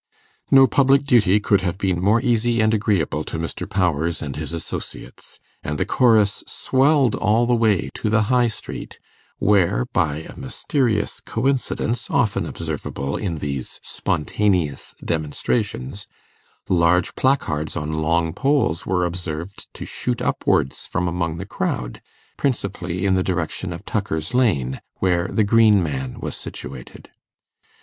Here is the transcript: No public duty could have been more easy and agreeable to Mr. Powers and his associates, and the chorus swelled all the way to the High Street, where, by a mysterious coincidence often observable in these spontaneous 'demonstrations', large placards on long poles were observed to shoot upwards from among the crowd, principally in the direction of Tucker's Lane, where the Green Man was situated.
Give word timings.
No 0.49 0.65
public 0.65 1.03
duty 1.03 1.39
could 1.39 1.61
have 1.61 1.77
been 1.77 2.01
more 2.01 2.19
easy 2.21 2.59
and 2.59 2.73
agreeable 2.73 3.23
to 3.25 3.37
Mr. 3.37 3.69
Powers 3.69 4.19
and 4.19 4.35
his 4.35 4.51
associates, 4.51 5.39
and 5.61 5.77
the 5.77 5.85
chorus 5.85 6.43
swelled 6.47 7.13
all 7.13 7.45
the 7.45 7.53
way 7.53 7.91
to 7.93 8.09
the 8.09 8.23
High 8.23 8.47
Street, 8.47 8.97
where, 9.37 9.85
by 9.93 10.21
a 10.23 10.35
mysterious 10.35 11.19
coincidence 11.23 12.09
often 12.09 12.47
observable 12.47 13.15
in 13.15 13.37
these 13.37 13.79
spontaneous 13.83 14.95
'demonstrations', 15.05 16.07
large 16.67 17.13
placards 17.13 17.77
on 17.77 17.93
long 18.01 18.33
poles 18.33 18.87
were 18.87 19.05
observed 19.05 19.67
to 19.75 19.85
shoot 19.85 20.19
upwards 20.19 20.87
from 20.87 21.07
among 21.07 21.37
the 21.37 21.45
crowd, 21.45 22.01
principally 22.37 23.05
in 23.05 23.13
the 23.13 23.21
direction 23.21 23.71
of 23.71 23.85
Tucker's 23.85 24.33
Lane, 24.33 24.81
where 24.95 25.27
the 25.27 25.43
Green 25.43 25.83
Man 25.83 26.19
was 26.19 26.35
situated. 26.35 27.11